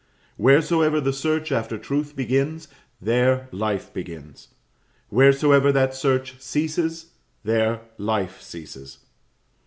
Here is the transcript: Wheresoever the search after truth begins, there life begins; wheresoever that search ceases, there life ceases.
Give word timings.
Wheresoever 0.39 0.99
the 0.99 1.13
search 1.13 1.51
after 1.51 1.77
truth 1.77 2.15
begins, 2.15 2.67
there 2.99 3.47
life 3.51 3.93
begins; 3.93 4.47
wheresoever 5.11 5.71
that 5.73 5.93
search 5.93 6.41
ceases, 6.41 7.11
there 7.43 7.81
life 7.99 8.41
ceases. 8.41 8.97